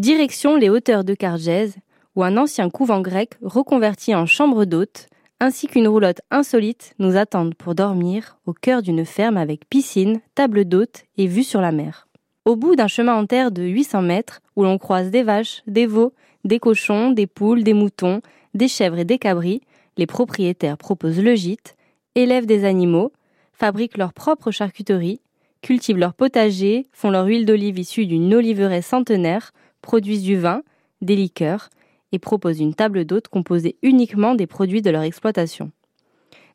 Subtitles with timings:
[0.00, 1.76] Direction les hauteurs de Cargèse,
[2.16, 5.08] où un ancien couvent grec reconverti en chambre d'hôte,
[5.40, 10.64] ainsi qu'une roulotte insolite nous attendent pour dormir au cœur d'une ferme avec piscine, table
[10.64, 12.08] d'hôte et vue sur la mer.
[12.46, 15.84] Au bout d'un chemin en terre de 800 mètres, où l'on croise des vaches, des
[15.84, 16.14] veaux,
[16.44, 18.22] des cochons, des poules, des moutons,
[18.54, 19.60] des chèvres et des cabris,
[19.98, 21.76] les propriétaires proposent le gîte,
[22.14, 23.12] élèvent des animaux,
[23.52, 25.20] fabriquent leur propre charcuterie,
[25.60, 29.52] cultivent leur potager, font leur huile d'olive issue d'une oliveraie centenaire,
[29.82, 30.62] produisent du vin,
[31.00, 31.70] des liqueurs,
[32.12, 35.70] et proposent une table d'hôte composée uniquement des produits de leur exploitation.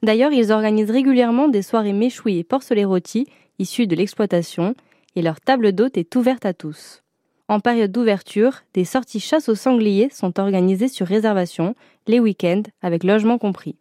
[0.03, 3.27] D'ailleurs, ils organisent régulièrement des soirées méchouilles et porcelets rôtis
[3.59, 4.75] issus de l'exploitation,
[5.15, 7.01] et leur table d'hôte est ouverte à tous.
[7.47, 11.75] En période d'ouverture, des sorties chasse aux sangliers sont organisées sur réservation,
[12.07, 13.77] les week-ends, avec logement compris.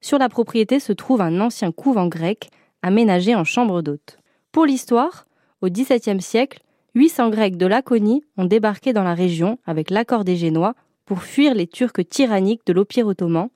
[0.00, 2.50] Sur la propriété se trouve un ancien couvent grec,
[2.82, 4.18] aménagé en chambre d'hôte.
[4.50, 5.26] Pour l'histoire,
[5.60, 6.60] au XVIIe siècle,
[6.94, 10.74] 800 Grecs de Laconie ont débarqué dans la région avec l'accord des Génois
[11.06, 13.48] pour fuir les Turcs tyranniques de l'Empire ottoman,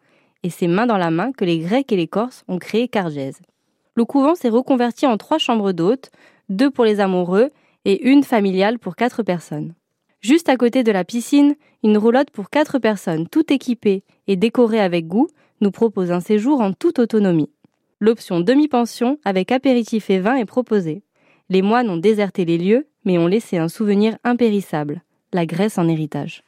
[0.42, 3.40] et c'est main dans la main que les Grecs et les Corses ont créé Cargèse.
[3.94, 6.10] Le couvent s'est reconverti en trois chambres d'hôtes,
[6.48, 7.50] deux pour les amoureux
[7.84, 9.74] et une familiale pour quatre personnes.
[10.20, 14.80] Juste à côté de la piscine, une roulotte pour quatre personnes, tout équipée et décorée
[14.80, 15.28] avec goût,
[15.60, 17.50] nous propose un séjour en toute autonomie.
[18.00, 21.02] L'option demi-pension avec apéritif et vin est proposée.
[21.48, 25.00] Les moines ont déserté les lieux, mais ont laissé un souvenir impérissable,
[25.32, 26.42] la Grèce en héritage.